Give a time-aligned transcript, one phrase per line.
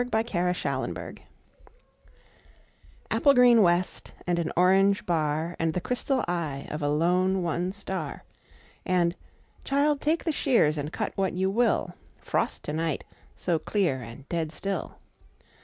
[0.01, 1.19] Thomas "Frost To Night"
[3.11, 7.71] APPLE GREEN west and an orange bar, And the crystal eye of a lone, one
[7.71, 8.23] star
[8.83, 9.15] …And,
[9.63, 14.51] "Child, take the shears and cut what you will, Frost to night—so clear and dead
[14.51, 14.97] still."